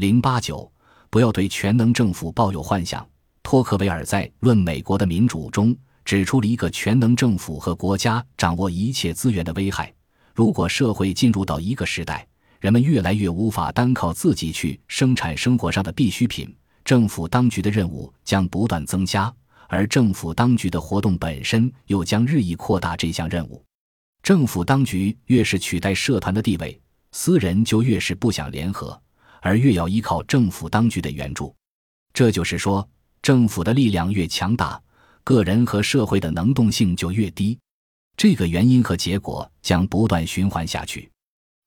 [0.00, 0.72] 零八九，
[1.10, 3.06] 不要对全能政府抱有幻想。
[3.42, 5.76] 托克维尔在《论美国的民主》中
[6.06, 9.92] 指出了一个全能政府和国家掌握一切资源的危害。
[10.34, 12.26] 如果社会进入到一个时代，
[12.60, 16.50] 人们越来越无法单靠自己去生产生活上的必需品，
[16.82, 19.30] 政府当局的任务将不断增加，
[19.68, 23.62] 而政府当局的活动本身又将日益扩大这项任务。
[24.22, 26.80] 政府当局越是取代社团的地位，
[27.12, 28.98] 私人就越是不想联合，
[29.40, 31.54] 而越要依靠政府当局的援助。
[32.12, 32.88] 这就是说，
[33.22, 34.80] 政府的力量越强大，
[35.24, 37.58] 个人和社会的能动性就越低。
[38.16, 41.10] 这个原因和结果将不断循环下去。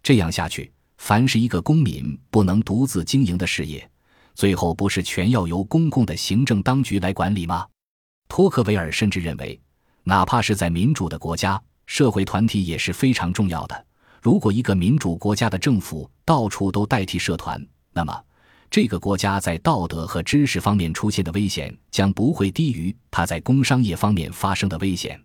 [0.04, 3.90] 这样下去，凡是一个公民不能独自经营的事业，
[4.36, 7.66] 最后不是全要由公共的行政当局来管理吗？
[8.28, 9.60] 托克维尔甚至认为，
[10.04, 11.62] 哪怕是在民主的国家。
[11.86, 13.86] 社会团体也是非常重要的。
[14.24, 18.24] 如果一个民主国家的政府到处都代替社团，那么
[18.72, 25.22] 这个国家在道德和知识方面出现的危险将不会低于它在工商业方面发生的危险。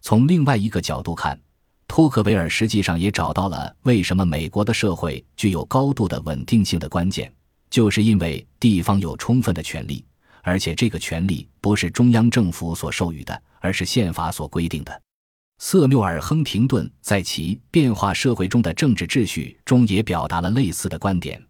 [0.00, 1.40] 从另外一个角度看，
[1.86, 7.32] 托克维尔实际上也找到了为什么美国的社会具有高度的稳定性的关键，
[7.70, 10.04] 就是因为地方有充分的权利，
[10.42, 15.00] 而且这个权利不是中央政府所授予的，而是宪法所规定的。
[15.64, 21.40] 瑟缪尔·亨廷顿在其《变化社会中的政治秩序》中也表达了类似的观点：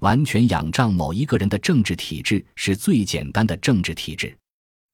[0.00, 4.36] 完全仰仗某一个人的政治体制是最简单的政治体制，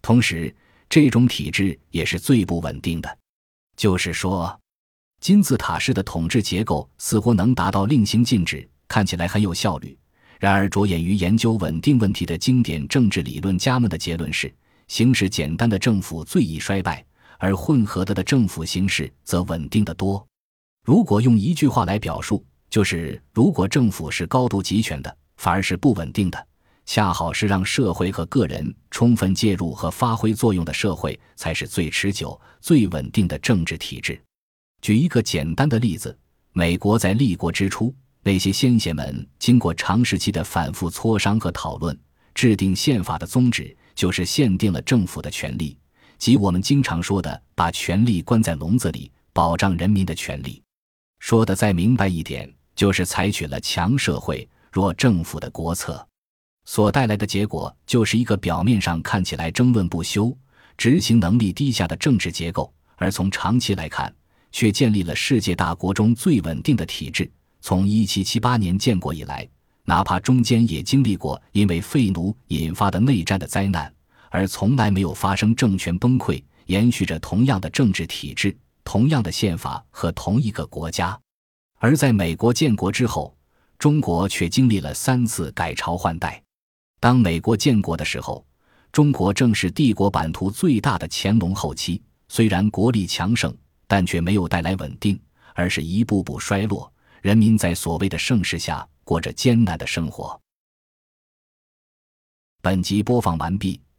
[0.03, 0.55] 同时
[0.91, 3.19] 这种体制也是最不稳定的。
[3.79, 4.61] 就是说，
[5.23, 9.97] 金字塔式的统治结构似乎能达到令行禁止，看起来很有效率。
[10.39, 14.55] 然而，着眼于研究稳定问题的经典政治理论家们的结论是：
[14.87, 17.03] 形式简单的政府最易衰败。
[17.39, 20.27] 而混合的的政府形式则稳定得多。
[20.85, 26.47] 如果用一句话来表述，就是如果政府是高度集权的，反而是不稳定的。
[26.85, 34.21] 恰好是让社会和个人充分介入和发挥作用的社会，才是最持久、最稳定的政治体制。
[34.81, 36.17] 举一个简单的例子：
[36.53, 41.99] 美国在立国之初，那些先贤们经过长时期的反复磋商和讨论，
[42.37, 45.77] 制定宪法的宗旨就是限定了政府的权利。
[46.19, 50.63] 即我们经常说的，把权力关在笼子里，保障人民的权利。
[51.19, 56.07] 说的再明白一点，就是采取了强社会、弱政府的国策，
[56.65, 60.37] 所带来的结果，就是一个表面上看起来争论不休、
[60.77, 64.15] 执行能力低下的政治结构，而从长期来看，
[64.53, 67.31] 却建立了世界大国中最稳定的体制。
[67.61, 69.49] 从一七七八年建国以来，
[69.85, 73.93] 哪怕中间也经历过因为废奴引发的内战的灾难。
[74.31, 81.19] 而从来没有发生政权崩溃，延续着同样的政治体制、同样的宪法和同一个国家。
[81.79, 83.37] 而在美国建国之后，
[83.79, 86.43] 中国却经历了三次改朝换代。
[86.99, 88.45] 当美国建国的时候，
[88.91, 92.03] 中国正是帝国版图最大的乾隆后期。
[92.29, 93.55] 虽然国力强盛，
[93.87, 95.21] 但却没有带来稳定，
[95.55, 96.91] 而是一步步衰落。
[97.23, 100.41] 人民在所谓的盛世下过着艰难的生活。
[102.63, 103.81] 本集播放完毕。